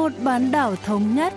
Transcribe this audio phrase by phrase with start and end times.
[0.00, 1.34] một bán đảo thống nhất.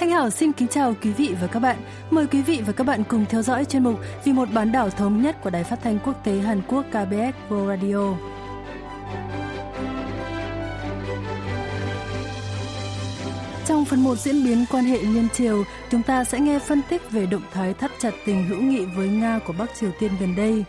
[0.00, 1.76] Thanh Hảo xin kính chào quý vị và các bạn.
[2.10, 4.90] Mời quý vị và các bạn cùng theo dõi chuyên mục Vì một bán đảo
[4.90, 8.14] thống nhất của Đài Phát thanh Quốc tế Hàn Quốc KBS World Radio.
[13.66, 17.10] Trong phần 1 diễn biến quan hệ liên triều, chúng ta sẽ nghe phân tích
[17.10, 20.36] về động thái thắt chặt tình hữu nghị với Nga của Bắc Triều Tiên gần
[20.36, 20.64] đây.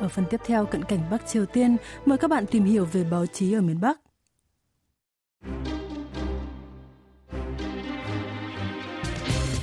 [0.00, 1.76] Ở phần tiếp theo cận cảnh Bắc Triều Tiên,
[2.06, 4.00] mời các bạn tìm hiểu về báo chí ở miền Bắc.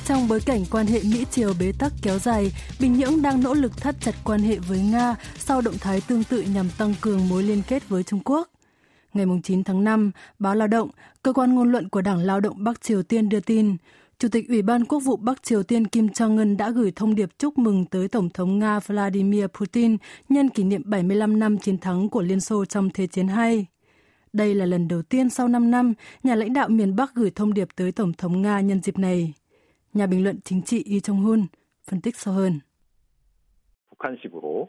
[0.05, 3.77] Trong bối cảnh quan hệ Mỹ-Triều bế tắc kéo dài, Bình Nhưỡng đang nỗ lực
[3.77, 7.43] thắt chặt quan hệ với Nga sau động thái tương tự nhằm tăng cường mối
[7.43, 8.49] liên kết với Trung Quốc.
[9.13, 10.89] Ngày 9 tháng 5, báo Lao động,
[11.23, 13.77] cơ quan ngôn luận của Đảng Lao động Bắc Triều Tiên đưa tin,
[14.18, 17.28] Chủ tịch Ủy ban Quốc vụ Bắc Triều Tiên Kim Jong-un đã gửi thông điệp
[17.38, 19.96] chúc mừng tới Tổng thống Nga Vladimir Putin
[20.28, 23.66] nhân kỷ niệm 75 năm chiến thắng của Liên Xô trong Thế chiến II.
[24.32, 27.54] Đây là lần đầu tiên sau 5 năm, nhà lãnh đạo miền Bắc gửi thông
[27.54, 29.32] điệp tới Tổng thống Nga nhân dịp này.
[29.94, 31.46] Nhà bình luận chính trị Lee Jong-hun
[31.90, 32.60] phân tích sâu hơn.
[34.00, 34.68] 북한식으로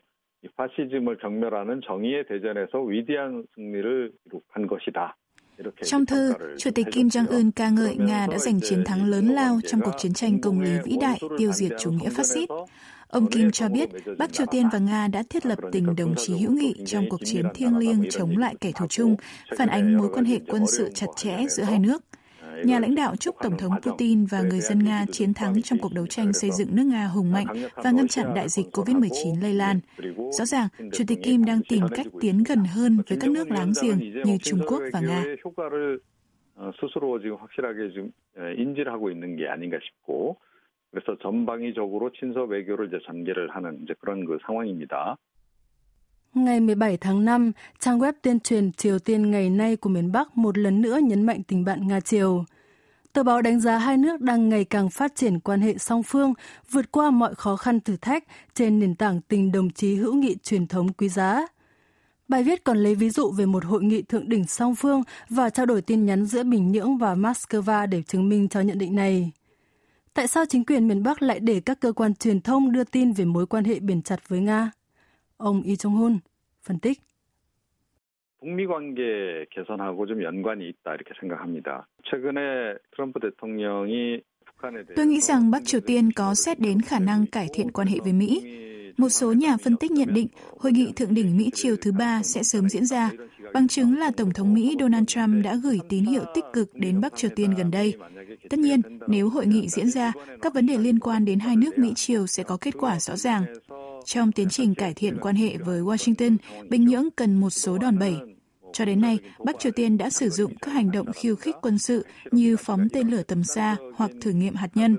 [0.55, 5.15] 파시즘을 경멸하는 정의의 대전에서 위대한 승리를 기록한 것이다.
[5.84, 9.60] Trong thư, Chủ tịch Kim Jong-un ca ngợi Nga đã giành chiến thắng lớn lao
[9.68, 12.48] trong cuộc chiến tranh công lý vĩ đại tiêu diệt chủ nghĩa phát xít.
[13.08, 16.36] Ông Kim cho biết Bắc Triều Tiên và Nga đã thiết lập tình đồng chí
[16.36, 19.16] hữu nghị trong cuộc chiến thiêng liêng chống lại kẻ thù chung,
[19.58, 22.02] phản ánh mối quan hệ quân sự chặt chẽ giữa hai nước
[22.65, 25.93] Nhà lãnh đạo chúc Tổng thống Putin và người dân Nga chiến thắng trong cuộc
[25.95, 29.53] đấu tranh xây dựng nước Nga hùng mạnh và ngăn chặn đại dịch COVID-19 lây
[29.53, 29.79] lan.
[30.31, 33.71] Rõ ràng, Chủ tịch Kim đang tìm cách tiến gần hơn với các nước láng
[33.81, 35.23] giềng như Trung Quốc và Nga.
[36.79, 38.11] 스스로 지금 확실하게 좀
[38.57, 40.37] 인지를 하고 있는 게 아닌가 싶고
[40.91, 45.17] 그래서 전방위적으로 친서 외교를 이제 전개를 하는 이제 그런 그 상황입니다.
[46.34, 50.38] Ngày 17 tháng 5, trang web tuyên truyền Triều Tiên ngày nay của miền Bắc
[50.38, 52.44] một lần nữa nhấn mạnh tình bạn Nga-Triều.
[53.12, 56.34] Tờ báo đánh giá hai nước đang ngày càng phát triển quan hệ song phương,
[56.70, 58.24] vượt qua mọi khó khăn thử thách
[58.54, 61.46] trên nền tảng tình đồng chí hữu nghị truyền thống quý giá.
[62.28, 65.50] Bài viết còn lấy ví dụ về một hội nghị thượng đỉnh song phương và
[65.50, 68.94] trao đổi tin nhắn giữa Bình Nhưỡng và Moscow để chứng minh cho nhận định
[68.94, 69.32] này.
[70.14, 73.12] Tại sao chính quyền miền Bắc lại để các cơ quan truyền thông đưa tin
[73.12, 74.70] về mối quan hệ biển chặt với Nga?
[75.37, 76.19] Ông Lee Jong-hun
[76.63, 76.99] phân tích.
[78.41, 81.87] 북미 관계 개선하고 좀 연관이 있다 이렇게 생각합니다.
[82.03, 84.21] 최근에 트럼프 대통령이
[84.95, 87.99] Tôi nghĩ rằng Bắc Triều Tiên có xét đến khả năng cải thiện quan hệ
[88.03, 88.57] với Mỹ.
[88.97, 90.27] Một số nhà phân tích nhận định
[90.59, 93.11] hội nghị thượng đỉnh Mỹ Triều thứ ba sẽ sớm diễn ra,
[93.53, 97.01] bằng chứng là Tổng thống Mỹ Donald Trump đã gửi tín hiệu tích cực đến
[97.01, 97.93] Bắc Triều Tiên gần đây.
[98.49, 100.11] Tất nhiên, nếu hội nghị diễn ra,
[100.41, 103.15] các vấn đề liên quan đến hai nước Mỹ Triều sẽ có kết quả rõ
[103.15, 103.45] ràng.
[104.06, 106.36] Trong tiến trình cải thiện quan hệ với Washington,
[106.68, 108.16] Bình Nhưỡng cần một số đòn bẩy.
[108.72, 111.78] Cho đến nay, Bắc Triều Tiên đã sử dụng các hành động khiêu khích quân
[111.78, 114.96] sự như phóng tên lửa tầm xa hoặc thử nghiệm hạt nhân.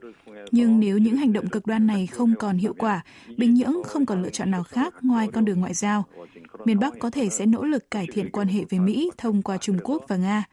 [0.51, 3.03] Nhưng nếu những hành động cực đoan này không còn hiệu quả,
[3.37, 6.05] Bình Nhưỡng không còn lựa chọn nào khác ngoài con đường ngoại giao.
[6.65, 9.57] Miền Bắc có thể sẽ nỗ lực cải thiện quan hệ với Mỹ thông qua
[9.57, 10.43] Trung Quốc và Nga.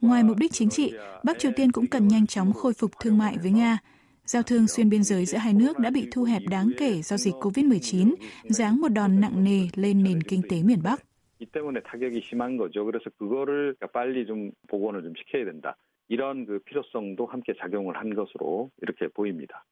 [0.00, 0.92] Ngoài mục đích chính trị,
[1.24, 3.78] Bắc Triều Tiên cũng cần nhanh chóng khôi phục thương mại với Nga.
[4.25, 7.17] Giao thương xuyên biên giới giữa hai nước đã bị thu hẹp đáng kể do
[7.17, 10.99] dịch COVID-19, giáng một đòn nặng nề lên nền kinh tế miền Bắc.
[11.39, 12.83] 이 때문에 타격이 심한 거죠.
[12.85, 15.75] 그래서 그거를 빨리 좀 복원을 좀 시켜야 된다.
[16.09, 19.65] 이런 그 필요성도 함께 작용을 한 것으로 이렇게 보입니다.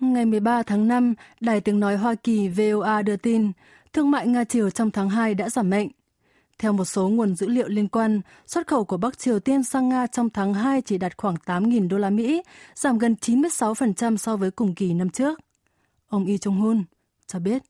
[0.00, 3.52] Ngày 13 tháng 5, Đài tiếng nói Hoa Kỳ VOA đưa tin,
[3.92, 5.88] thương mại Nga-Triều trong tháng 2 đã giảm mạnh.
[6.60, 9.88] Theo một số nguồn dữ liệu liên quan, xuất khẩu của Bắc Triều Tiên sang
[9.88, 12.42] Nga trong tháng 2 chỉ đạt khoảng 8.000 đô la Mỹ,
[12.74, 15.40] giảm gần 96% so với cùng kỳ năm trước.
[16.08, 16.82] Ông Lee Jong-hun
[17.26, 17.62] cho biết.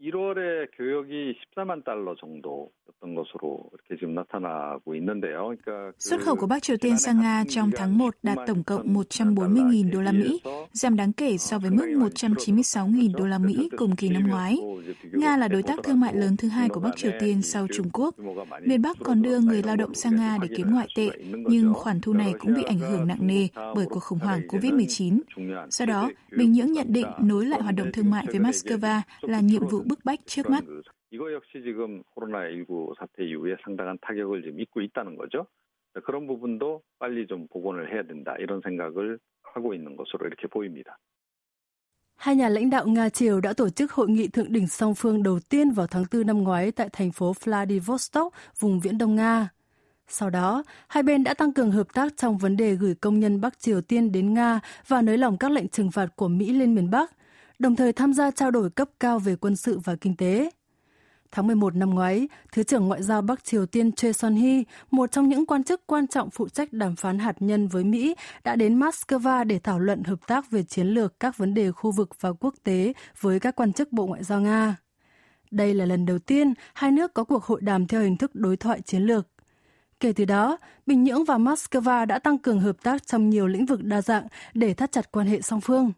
[0.00, 2.70] 1월에 교역이 14만 달러 정도
[3.04, 5.54] 였던 것으로 이렇게 지금 나타나고 있는데요.
[5.56, 8.94] 그러니까 Xuất khẩu của Bắc Triều Tiên sang Nga trong tháng 1 đạt tổng cộng
[8.94, 10.40] 140.000 đô la Mỹ,
[10.72, 14.58] giảm đáng kể so với mức 196.000 đô la Mỹ cùng kỳ năm ngoái.
[15.12, 17.90] Nga là đối tác thương mại lớn thứ hai của Bắc Triều Tiên sau Trung
[17.92, 18.14] Quốc.
[18.62, 21.10] Miền Bắc còn đưa người lao động sang Nga để kiếm ngoại tệ,
[21.48, 25.20] nhưng khoản thu này cũng bị ảnh hưởng nặng nề bởi cuộc khủng hoảng COVID-19.
[25.70, 29.40] Do đó, Bình Nhưỡng nhận định nối lại hoạt động thương mại với Moscow là
[29.40, 30.64] nhiệm vụ bức bách trước mắt.
[31.18, 35.46] 이거 역시 지금 코로나19 사태 이후에 상당한 타격을 지금 입고 있다는 거죠.
[36.04, 40.98] 그런 부분도 빨리 좀 복원을 해야 된다 이런 생각을 하고 있는 것으로 이렇게 보입니다.
[42.16, 45.22] Hai nhà lãnh đạo Nga Triều đã tổ chức hội nghị thượng đỉnh song phương
[45.22, 49.48] đầu tiên vào tháng 4 năm ngoái tại thành phố Vladivostok, vùng Viễn Đông Nga.
[50.08, 53.40] Sau đó, hai bên đã tăng cường hợp tác trong vấn đề gửi công nhân
[53.40, 56.74] Bắc Triều Tiên đến Nga và nới lỏng các lệnh trừng phạt của Mỹ lên
[56.74, 57.10] miền Bắc,
[57.58, 60.50] đồng thời tham gia trao đổi cấp cao về quân sự và kinh tế.
[61.31, 65.29] Tháng 11 năm ngoái, Thứ trưởng Ngoại giao Bắc Triều Tiên Choi Son-hee, một trong
[65.29, 68.79] những quan chức quan trọng phụ trách đàm phán hạt nhân với Mỹ, đã đến
[68.79, 72.33] Moscow để thảo luận hợp tác về chiến lược các vấn đề khu vực và
[72.33, 74.75] quốc tế với các quan chức Bộ Ngoại giao Nga.
[75.51, 78.57] Đây là lần đầu tiên hai nước có cuộc hội đàm theo hình thức đối
[78.57, 79.27] thoại chiến lược.
[79.99, 83.65] Kể từ đó, Bình Nhưỡng và Moscow đã tăng cường hợp tác trong nhiều lĩnh
[83.65, 85.91] vực đa dạng để thắt chặt quan hệ song phương.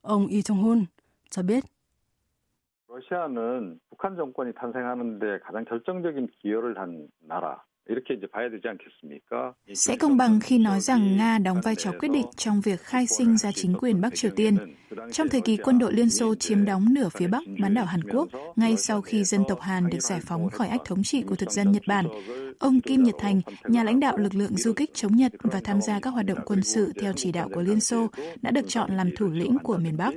[0.00, 0.84] Ông Lee Jong-hun
[1.30, 1.64] cho biết.
[2.92, 7.64] 러시아는 북한 정권이 탄생하는데 가장 결정적인 기여를 한 나라.
[9.74, 13.06] Sẽ công bằng khi nói rằng Nga đóng vai trò quyết định trong việc khai
[13.06, 14.56] sinh ra chính quyền Bắc Triều Tiên.
[15.12, 18.02] Trong thời kỳ quân đội Liên Xô chiếm đóng nửa phía Bắc bán đảo Hàn
[18.02, 21.36] Quốc, ngay sau khi dân tộc Hàn được giải phóng khỏi ách thống trị của
[21.36, 22.06] thực dân Nhật Bản,
[22.58, 25.80] ông Kim Nhật Thành, nhà lãnh đạo lực lượng du kích chống Nhật và tham
[25.80, 28.06] gia các hoạt động quân sự theo chỉ đạo của Liên Xô,
[28.42, 30.14] đã được chọn làm thủ lĩnh của miền Bắc.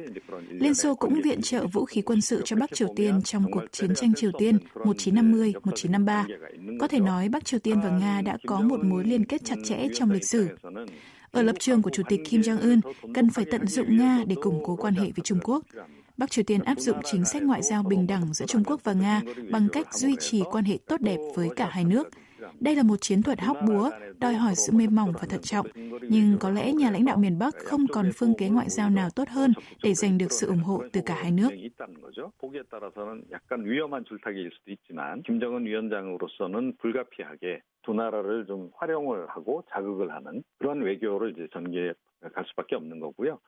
[0.49, 3.63] Liên Xô cũng viện trợ vũ khí quân sự cho Bắc Triều Tiên trong cuộc
[3.71, 6.25] chiến tranh Triều Tiên 1950-1953.
[6.79, 9.55] Có thể nói Bắc Triều Tiên và Nga đã có một mối liên kết chặt
[9.65, 10.49] chẽ trong lịch sử.
[11.35, 12.81] Ở lập trường của Chủ tịch Kim Jong-un,
[13.13, 15.63] cần phải tận dụng Nga để củng cố quan hệ với Trung Quốc.
[16.17, 18.93] Bắc Triều Tiên áp dụng chính sách ngoại giao bình đẳng giữa Trung Quốc và
[18.93, 19.21] Nga
[19.51, 22.07] bằng cách duy trì quan hệ tốt đẹp với cả hai nước–
[22.60, 25.66] đây là một chiến thuật hóc búa, đòi hỏi sự mềm mỏng và thận trọng.
[26.02, 29.10] Nhưng có lẽ nhà lãnh đạo miền Bắc không còn phương kế ngoại giao nào
[29.10, 31.50] tốt hơn để giành được sự ủng hộ từ cả hai nước.
[37.82, 41.92] 두 나라를 좀 활용을 하고 자극을 하는 그런 외교를 이제 전개해
[42.34, 43.38] 갈 수밖에 없는 거고요.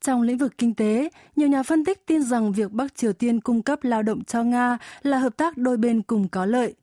[0.00, 3.40] Trong lĩnh vực kinh tế, nhiều nhà phân tích tin rằng việc Bắc Triều Tiên
[3.40, 6.74] cung cấp lao động cho Nga là hợp tác đôi bên cùng có lợi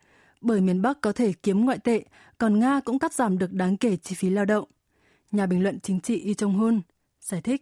[0.41, 2.03] bởi miền Bắc có thể kiếm ngoại tệ,
[2.37, 4.65] còn Nga cũng cắt giảm được đáng kể chi phí lao động.
[5.31, 6.81] Nhà bình luận chính trị Lee Jong-hun
[7.19, 7.61] giải thích.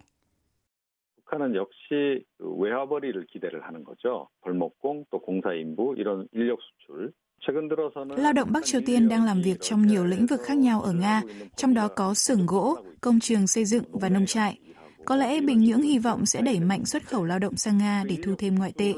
[1.25, 4.27] 북한은 역시 외화벌이를 기대를 하는 거죠.
[4.41, 7.11] 벌목공 또 공사인부 이런 인력 수출
[8.17, 10.93] Lao động Bắc Triều Tiên đang làm việc trong nhiều lĩnh vực khác nhau ở
[10.93, 11.21] Nga,
[11.55, 14.59] trong đó có xưởng gỗ, công trường xây dựng và nông trại.
[15.05, 18.03] Có lẽ Bình Nhưỡng hy vọng sẽ đẩy mạnh xuất khẩu lao động sang Nga
[18.07, 18.93] để thu thêm ngoại tệ.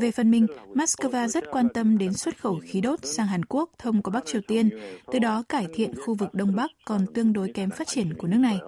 [0.00, 3.70] Về phần mình, Moscow rất quan tâm đến xuất khẩu khí đốt sang Hàn Quốc
[3.78, 4.70] thông qua Bắc Triều Tiên,
[5.12, 8.26] từ đó cải thiện khu vực Đông Bắc còn tương đối kém phát triển của
[8.26, 8.58] nước này.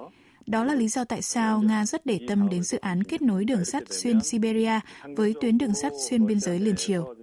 [0.47, 3.44] Đó là lý do tại sao Nga rất để tâm đến dự án kết nối
[3.44, 4.81] đường sắt xuyên Siberia
[5.17, 7.15] với tuyến đường sắt xuyên biên giới liên triều.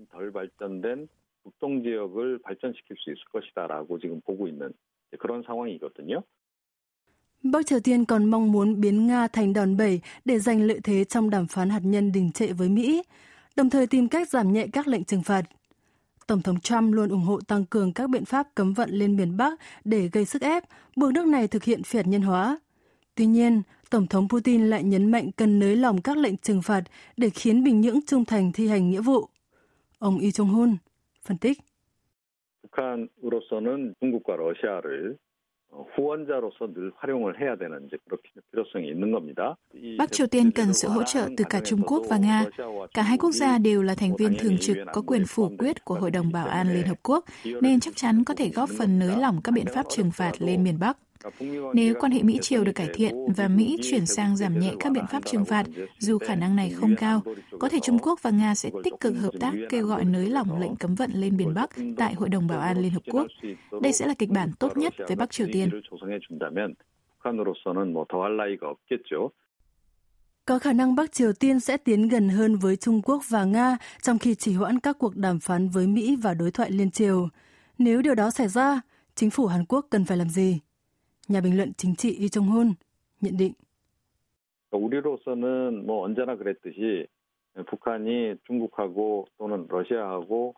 [1.43, 4.71] 북동 지역을 발전시킬 수 있을 것이다라고 지금 보고 있는
[5.19, 6.23] 그런 상황이거든요.
[7.43, 11.03] Bắc Triều Tiên còn mong muốn biến Nga thành đòn bẩy để giành lợi thế
[11.03, 13.03] trong đàm phán hạt nhân đình trệ với Mỹ,
[13.55, 15.41] đồng thời tìm cách giảm nhẹ các lệnh trừng phạt.
[16.27, 19.37] Tổng thống Trump luôn ủng hộ tăng cường các biện pháp cấm vận lên miền
[19.37, 20.63] Bắc để gây sức ép,
[20.95, 22.59] buộc nước này thực hiện phi hạt nhân hóa.
[23.15, 26.83] Tuy nhiên, Tổng thống Putin lại nhấn mạnh cần nới lỏng các lệnh trừng phạt
[27.17, 29.27] để khiến Bình Nhưỡng trung thành thi hành nghĩa vụ.
[29.99, 30.75] Ông Lee Jong-hun
[31.23, 31.59] phân tích.
[32.63, 35.17] 북한으로서는 중국과 러시아를
[35.95, 38.19] 후원자로서 늘 활용을 해야 되는 이제 그런
[38.51, 39.57] 필요성이 있는 겁니다.
[39.97, 42.45] Bắc Triều Tiên cần sự hỗ trợ từ cả Trung Quốc và Nga.
[42.93, 45.95] Cả hai quốc gia đều là thành viên thường trực có quyền phủ quyết của
[45.95, 47.25] Hội đồng Bảo an Liên Hợp Quốc,
[47.61, 50.63] nên chắc chắn có thể góp phần nới lỏng các biện pháp trừng phạt lên
[50.63, 50.97] miền Bắc.
[51.74, 55.04] Nếu quan hệ Mỹ-Triều được cải thiện và Mỹ chuyển sang giảm nhẹ các biện
[55.10, 55.66] pháp trừng phạt,
[55.98, 57.22] dù khả năng này không cao,
[57.58, 60.60] có thể Trung Quốc và Nga sẽ tích cực hợp tác kêu gọi nới lỏng
[60.60, 63.26] lệnh cấm vận lên biển Bắc tại Hội đồng Bảo an Liên Hợp Quốc.
[63.82, 65.70] Đây sẽ là kịch bản tốt nhất với Bắc Triều Tiên.
[70.44, 73.76] Có khả năng Bắc Triều Tiên sẽ tiến gần hơn với Trung Quốc và Nga
[74.02, 77.28] trong khi chỉ hoãn các cuộc đàm phán với Mỹ và đối thoại liên triều.
[77.78, 78.80] Nếu điều đó xảy ra,
[79.14, 80.60] chính phủ Hàn Quốc cần phải làm gì?
[81.27, 82.73] nhà bình luận chính trị Lee Jong-hun
[83.21, 83.53] nhận định.
[84.71, 87.05] 우리로서는 뭐 언제나 그랬듯이
[87.65, 90.53] 북한이 중국하고 또는 러시아하고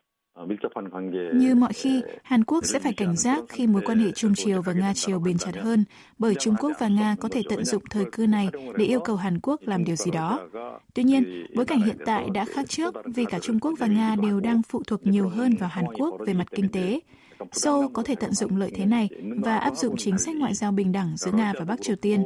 [1.33, 4.61] như mọi khi, Hàn Quốc sẽ phải cảnh giác khi mối quan hệ Trung Triều
[4.61, 5.83] và Nga Triều bền chặt hơn,
[6.17, 9.15] bởi Trung Quốc và Nga có thể tận dụng thời cơ này để yêu cầu
[9.15, 10.49] Hàn Quốc làm điều gì đó.
[10.93, 14.15] Tuy nhiên, bối cảnh hiện tại đã khác trước vì cả Trung Quốc và Nga
[14.21, 16.99] đều đang phụ thuộc nhiều hơn vào Hàn Quốc về mặt kinh tế.
[17.51, 20.71] Seoul có thể tận dụng lợi thế này và áp dụng chính sách ngoại giao
[20.71, 22.23] bình đẳng giữa Nga và Bắc Triều Tiên.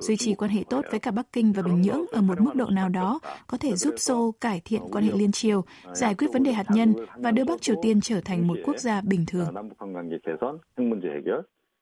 [0.00, 2.54] Duy trì quan hệ tốt với cả Bắc Kinh và Bình Nhưỡng ở một mức
[2.54, 6.26] độ nào đó có thể giúp Seoul cải thiện quan hệ liên triều, giải quyết
[6.32, 9.24] vấn đề hạt nhân và đưa Bắc Triều Tiên trở thành một quốc gia bình
[9.26, 9.54] thường.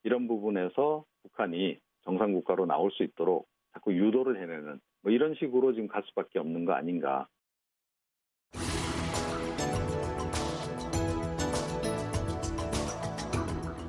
[0.05, 6.03] 이런 부분에서 북한이 정상국가로 나올 수 있도록 자꾸 유도를 해내는 뭐 이런 식으로 지금 갈
[6.07, 7.27] 수밖에 없는 거 아닌가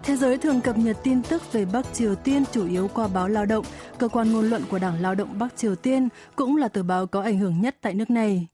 [0.07, 3.27] Thế giới thường cập nhật tin tức về Bắc Triều Tiên chủ yếu qua báo
[3.27, 3.65] Lao động,
[3.98, 7.07] cơ quan ngôn luận của Đảng Lao động Bắc Triều Tiên cũng là tờ báo
[7.07, 8.48] có ảnh hưởng nhất tại nước này.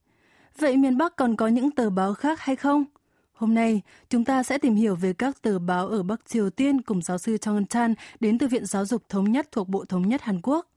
[0.59, 2.85] Vậy miền Bắc còn có những tờ báo khác hay không?
[3.33, 6.81] Hôm nay, chúng ta sẽ tìm hiểu về các tờ báo ở Bắc Triều Tiên
[6.81, 10.09] cùng giáo sư Chong Chan đến từ Viện Giáo dục Thống nhất thuộc Bộ Thống
[10.09, 10.67] nhất Hàn Quốc.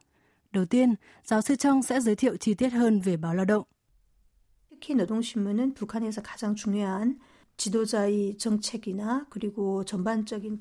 [0.52, 3.64] Đầu tiên, giáo sư Chong sẽ giới thiệu chi tiết hơn về báo lao động.
[4.82, 7.20] 특히 노동신문은 북한에서 가장 중요한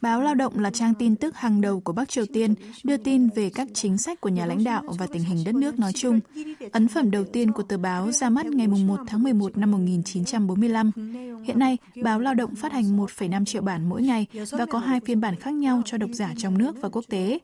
[0.00, 3.28] Báo Lao động là trang tin tức hàng đầu của Bắc Triều Tiên, đưa tin
[3.28, 6.20] về các chính sách của nhà lãnh đạo và tình hình đất nước nói chung.
[6.72, 10.90] Ấn phẩm đầu tiên của tờ báo ra mắt ngày 1 tháng 11 năm 1945.
[11.44, 15.00] Hiện nay, báo Lao động phát hành 1,5 triệu bản mỗi ngày và có hai
[15.00, 17.38] phiên bản khác nhau cho độc giả trong nước và quốc tế.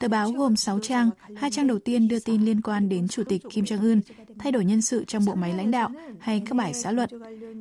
[0.00, 3.24] Tờ báo gồm 6 trang, hai trang đầu tiên đưa tin liên quan đến Chủ
[3.24, 4.00] tịch Kim Jong-un,
[4.38, 7.10] thay đổi nhân sự trong bộ máy lãnh đạo hay các bài xã luận.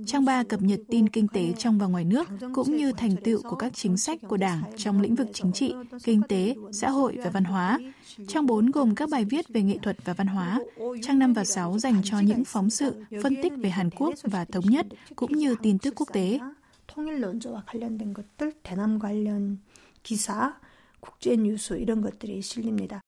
[0.06, 3.42] Trang 3 cập nhật tin kinh tế trong và ngoài nước cũng như thành tựu
[3.42, 5.74] của các chính sách của Đảng trong lĩnh vực chính trị,
[6.04, 7.80] kinh tế, xã hội và văn hóa.
[8.28, 10.60] Trang 4 gồm các bài viết về nghệ thuật và văn hóa.
[11.02, 14.46] Trang 5 và 6 dành cho những phóng sự, phân tích về Hàn Quốc và
[14.46, 14.86] thống nhất
[15.16, 16.40] cũng như tin tức quốc tế.
[16.96, 19.60] 통일 논조와 관련된 것들, 대남 관련
[20.04, 20.54] 기사,
[21.04, 23.02] 국제 뉴스 이런 것들이 실립니다.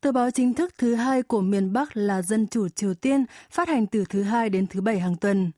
[0.00, 3.68] Tờ báo chính thức thứ hai của miền Bắc là Dân chủ Triều Tiên, phát
[3.68, 5.50] hành từ thứ hai đến thứ bảy hàng tuần.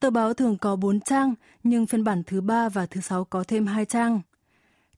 [0.00, 3.44] Tờ báo thường có 4 trang, nhưng phiên bản thứ ba và thứ sáu có
[3.48, 4.20] thêm 2 trang.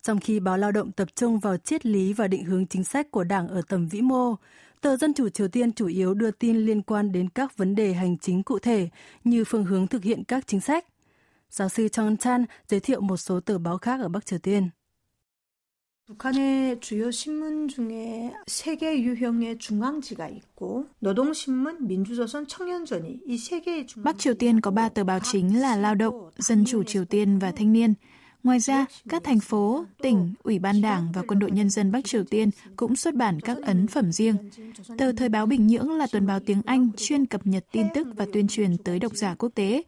[0.03, 3.11] Trong khi báo lao động tập trung vào triết lý và định hướng chính sách
[3.11, 4.37] của Đảng ở tầm vĩ mô,
[4.81, 7.93] tờ Dân chủ Triều Tiên chủ yếu đưa tin liên quan đến các vấn đề
[7.93, 8.89] hành chính cụ thể
[9.25, 10.87] như phương hướng thực hiện các chính sách.
[11.51, 14.71] Giáo sư Chong Chan giới thiệu một số tờ báo khác ở Bắc Triều Tiên.
[16.07, 24.05] 북한의 주요 신문 중에 세계 유형의 중앙지가 있고 노동신문, 민주조선, 청년전이 이 세 개의 중앙
[24.05, 27.39] Bắc Triều Tiên có ba tờ báo chính là Lao động, Dân chủ Triều Tiên
[27.39, 27.95] và Thanh niên.
[28.43, 32.05] Ngoài ra, các thành phố, tỉnh, ủy ban đảng và quân đội nhân dân Bắc
[32.05, 34.37] Triều Tiên cũng xuất bản các ấn phẩm riêng.
[34.99, 38.09] Tờ Thời báo Bình Nhưỡng là tuần báo tiếng Anh chuyên cập nhật tin tức
[38.17, 39.83] và tuyên truyền tới độc giả quốc tế.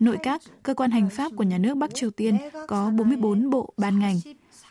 [0.00, 3.74] Nội các, cơ quan hành pháp của nhà nước Bắc Triều Tiên có 44 bộ
[3.76, 4.20] ban ngành,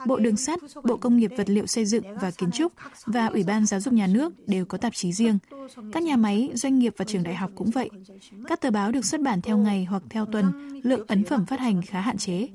[0.05, 2.73] Bộ Đường sắt, Bộ Công nghiệp Vật liệu xây dựng và Kiến trúc
[3.05, 5.37] và Ủy ban Giáo dục Nhà nước đều có tạp chí riêng.
[5.91, 7.89] Các nhà máy, doanh nghiệp và trường đại học cũng vậy.
[8.47, 10.51] Các tờ báo được xuất bản theo ngày hoặc theo tuần,
[10.83, 12.47] lượng ấn phẩm phát hành khá hạn chế.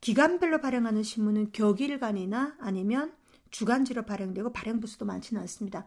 [0.00, 3.12] 기간별로 발행하는 신문은 격일간이나 아니면
[3.50, 5.84] 주간지로 발행되고 발행 부수도 많지는 않습니다.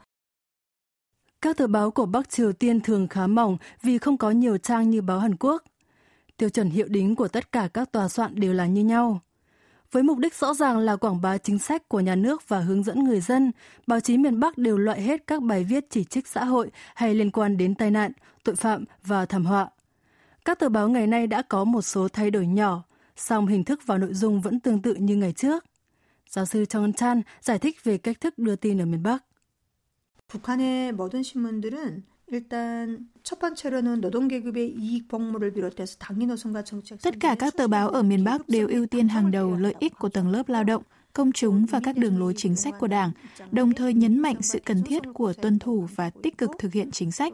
[1.42, 4.90] Các tờ báo của Bắc Triều Tiên thường khá mỏng vì không có nhiều trang
[4.90, 5.64] như báo Hàn Quốc.
[6.38, 9.20] Tiêu chuẩn hiệu đính của tất cả các tòa soạn đều là như nhau.
[9.92, 12.84] Với mục đích rõ ràng là quảng bá chính sách của nhà nước và hướng
[12.84, 13.52] dẫn người dân,
[13.88, 17.16] báo chí miền Bắc đều loại hết các bài viết chỉ trích xã hội hay
[17.16, 18.12] liên quan đến tai nạn,
[18.44, 19.70] tội phạm và thảm họa.
[20.46, 22.84] Các tờ báo ngày nay đã có một số thay đổi nhỏ,
[23.16, 25.66] song hình thức và nội dung vẫn tương tự như ngày trước.
[26.30, 29.24] Giáo sư Chong Chan giải thích về cách thức đưa tin ở miền Bắc.
[30.34, 32.04] 북한의 모든 신문들은
[37.03, 39.93] Tất cả các tờ báo ở miền Bắc đều ưu tiên hàng đầu lợi ích
[39.99, 40.83] của tầng lớp lao động,
[41.13, 43.11] công chúng và các đường lối chính sách của Đảng,
[43.51, 46.91] đồng thời nhấn mạnh sự cần thiết của tuân thủ và tích cực thực hiện
[46.91, 47.33] chính sách.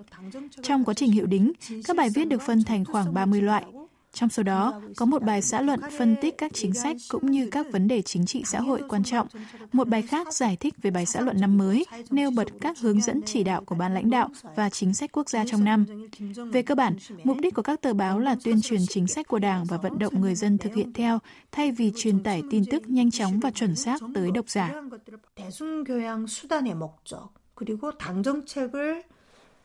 [0.63, 1.53] Trong quá trình hiệu đính,
[1.85, 3.65] các bài viết được phân thành khoảng 30 loại,
[4.14, 7.50] trong số đó, có một bài xã luận phân tích các chính sách cũng như
[7.52, 9.28] các vấn đề chính trị xã hội quan trọng.
[9.72, 13.02] Một bài khác giải thích về bài xã luận năm mới, nêu bật các hướng
[13.02, 15.86] dẫn chỉ đạo của ban lãnh đạo và chính sách quốc gia trong năm.
[16.52, 19.40] Về cơ bản, mục đích của các tờ báo là tuyên truyền chính sách của
[19.40, 21.20] Đảng và vận động người dân thực hiện theo,
[21.52, 24.72] thay vì truyền tải tin tức nhanh chóng và chuẩn xác tới độc giả.
[27.60, 29.04] 그리고 당 정책을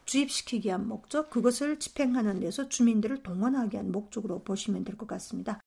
[0.08, 5.60] 주입시키기 위한 목적, 그것을 집행하는 데서 주민들을 동원하기 위한 목적으로 보시면 될 것 같습니다.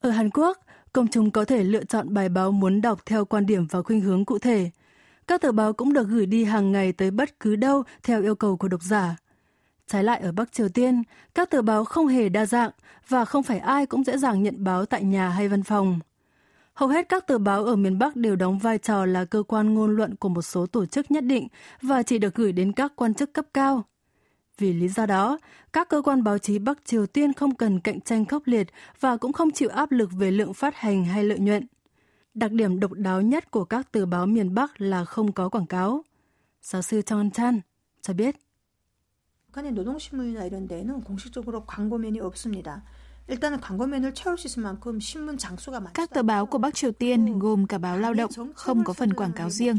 [0.00, 0.58] Ở Hàn Quốc,
[0.92, 4.00] công chúng có thể lựa chọn bài báo muốn đọc theo quan điểm và khuynh
[4.00, 4.70] hướng cụ thể.
[5.26, 8.34] Các tờ báo cũng được gửi đi hàng ngày tới bất cứ đâu theo yêu
[8.34, 9.16] cầu của độc giả.
[9.86, 11.02] Trái lại ở Bắc Triều Tiên,
[11.34, 12.70] các tờ báo không hề đa dạng
[13.08, 16.00] và không phải ai cũng dễ dàng nhận báo tại nhà hay văn phòng.
[16.74, 19.74] Hầu hết các tờ báo ở miền Bắc đều đóng vai trò là cơ quan
[19.74, 21.48] ngôn luận của một số tổ chức nhất định
[21.82, 23.84] và chỉ được gửi đến các quan chức cấp cao.
[24.58, 25.38] Vì lý do đó,
[25.72, 28.66] các cơ quan báo chí Bắc Triều Tiên không cần cạnh tranh khốc liệt
[29.00, 31.66] và cũng không chịu áp lực về lượng phát hành hay lợi nhuận.
[32.34, 35.66] Đặc điểm độc đáo nhất của các tờ báo miền Bắc là không có quảng
[35.66, 36.04] cáo.
[36.62, 37.60] Giáo sư Chong Chan
[38.02, 38.36] cho biết.
[39.56, 42.82] 북한의 노동신문이나 이런 데는 공식적으로 광고면이 없습니다.
[45.93, 49.13] Các tờ báo của Bắc Triều Tiên gồm cả báo lao động không có phần
[49.13, 49.77] quảng cáo riêng.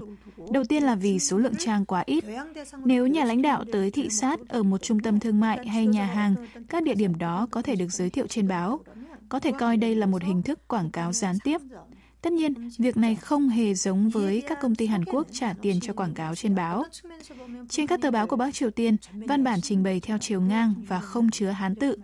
[0.50, 2.24] Đầu tiên là vì số lượng trang quá ít.
[2.84, 6.06] Nếu nhà lãnh đạo tới thị sát ở một trung tâm thương mại hay nhà
[6.06, 6.34] hàng,
[6.68, 8.80] các địa điểm đó có thể được giới thiệu trên báo.
[9.28, 11.60] Có thể coi đây là một hình thức quảng cáo gián tiếp.
[12.22, 15.80] Tất nhiên, việc này không hề giống với các công ty Hàn Quốc trả tiền
[15.80, 16.84] cho quảng cáo trên báo.
[17.68, 20.74] Trên các tờ báo của Bắc Triều Tiên, văn bản trình bày theo chiều ngang
[20.88, 21.96] và không chứa Hán tự.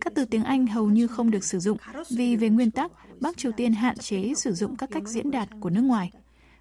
[0.00, 1.78] Các từ tiếng Anh hầu như không được sử dụng
[2.10, 5.48] vì về nguyên tắc, Bắc Triều Tiên hạn chế sử dụng các cách diễn đạt
[5.60, 6.10] của nước ngoài.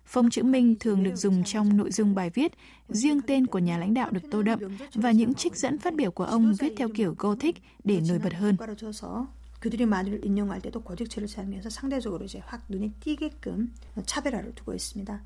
[0.06, 2.52] Phông chữ Minh thường được dùng trong nội dung bài viết,
[2.90, 4.60] riêng tên của nhà lãnh đạo được tô đậm
[4.94, 8.34] và những trích dẫn phát biểu của ông viết theo kiểu Gothic để nổi bật
[8.34, 8.58] hơn.
[9.64, 13.72] 그들이 말을 인용할 때도 고직체를 사용해서 상대적으로 이제 확 눈에 띄게끔
[14.06, 15.24] 차별화를 두고 있습니다.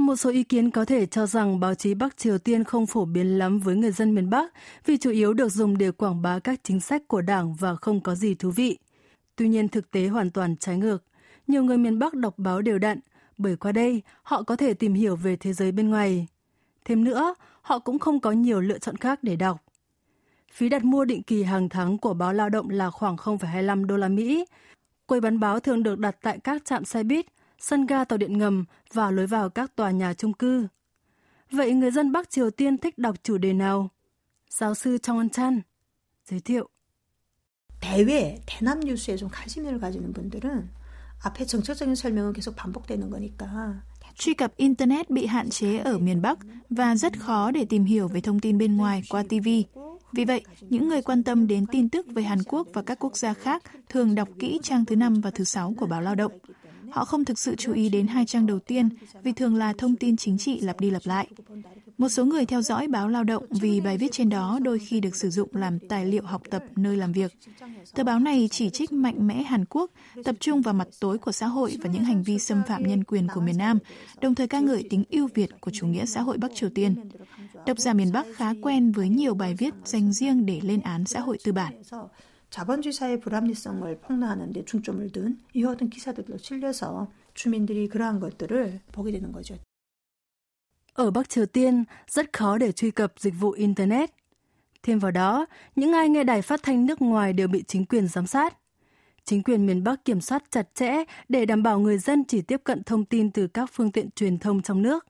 [0.00, 3.04] Một số ý kiến có thể cho rằng báo chí Bắc Triều Tiên không phổ
[3.04, 4.52] biến lắm với người dân miền Bắc
[4.86, 8.00] vì chủ yếu được dùng để quảng bá các chính sách của đảng và không
[8.00, 8.78] có gì thú vị.
[9.36, 11.04] Tuy nhiên thực tế hoàn toàn trái ngược.
[11.46, 13.00] Nhiều người miền Bắc đọc báo đều đặn,
[13.38, 16.26] bởi qua đây họ có thể tìm hiểu về thế giới bên ngoài.
[16.84, 19.62] Thêm nữa, họ cũng không có nhiều lựa chọn khác để đọc.
[20.52, 23.96] Phí đặt mua định kỳ hàng tháng của báo lao động là khoảng 0,25 đô
[23.96, 24.44] la Mỹ.
[25.06, 27.26] Quầy bán báo thường được đặt tại các trạm xe buýt,
[27.59, 30.67] sân ga tàu điện ngầm và lối vào các tòa nhà chung cư.
[31.51, 33.89] Vậy người dân Bắc Triều Tiên thích đọc chủ đề nào?
[34.49, 35.61] Giáo sư Trong Chan
[36.25, 36.69] giới thiệu.
[37.81, 40.69] 대외 대남 뉴스에 좀 관심을 가지는 분들은
[41.23, 43.81] 앞에 정책적인 설명은 계속 반복되는 거니까
[44.15, 48.07] Truy cập Internet bị hạn chế ở miền Bắc và rất khó để tìm hiểu
[48.07, 49.47] về thông tin bên ngoài qua TV.
[50.11, 53.17] Vì vậy, những người quan tâm đến tin tức về Hàn Quốc và các quốc
[53.17, 56.31] gia khác thường đọc kỹ trang thứ năm và thứ sáu của báo Lao động.
[56.92, 58.88] Họ không thực sự chú ý đến hai trang đầu tiên
[59.22, 61.28] vì thường là thông tin chính trị lặp đi lặp lại.
[61.98, 65.00] Một số người theo dõi báo lao động vì bài viết trên đó đôi khi
[65.00, 67.32] được sử dụng làm tài liệu học tập nơi làm việc.
[67.94, 69.90] Tờ báo này chỉ trích mạnh mẽ Hàn Quốc,
[70.24, 73.04] tập trung vào mặt tối của xã hội và những hành vi xâm phạm nhân
[73.04, 73.78] quyền của miền Nam,
[74.20, 76.94] đồng thời ca ngợi tính ưu việt của chủ nghĩa xã hội Bắc Triều Tiên.
[77.66, 81.04] Độc giả miền Bắc khá quen với nhiều bài viết dành riêng để lên án
[81.04, 81.82] xã hội tư bản.
[82.49, 89.31] 자본주의 불합리성을 폭로하는 데 중점을 둔 이와 같은 기사들로 실려서 주민들이 그러한 것들을 보게 되는
[89.31, 89.57] 거죠.
[90.93, 94.09] Ở Bắc Triều Tiên, rất khó để truy cập dịch vụ Internet.
[94.83, 98.07] Thêm vào đó, những ai nghe đài phát thanh nước ngoài đều bị chính quyền
[98.07, 98.57] giám sát.
[99.25, 102.61] Chính quyền miền Bắc kiểm soát chặt chẽ để đảm bảo người dân chỉ tiếp
[102.63, 105.05] cận thông tin từ các phương tiện truyền thông trong nước.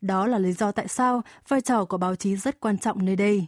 [0.00, 3.16] Đó là lý do tại sao vai trò của báo chí rất quan trọng nơi
[3.16, 3.46] đây.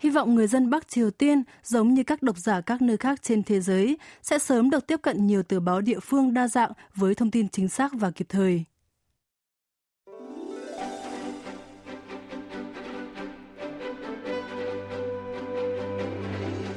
[0.00, 3.22] Hy vọng người dân Bắc Triều Tiên, giống như các độc giả các nơi khác
[3.22, 6.72] trên thế giới, sẽ sớm được tiếp cận nhiều tờ báo địa phương đa dạng
[6.94, 8.64] với thông tin chính xác và kịp thời.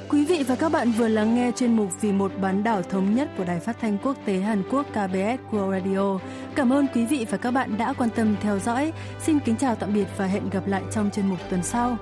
[0.10, 3.16] Quý vị và các bạn vừa lắng nghe chuyên mục Vì một bán đảo thống
[3.16, 6.20] nhất của Đài Phát thanh Quốc tế Hàn Quốc KBS World Radio.
[6.56, 8.94] Cảm ơn quý vị và các bạn đã quan tâm theo dõi.
[9.20, 11.98] Xin kính chào tạm biệt và hẹn gặp lại trong chuyên mục tuần sau.